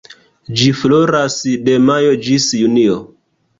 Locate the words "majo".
1.91-2.17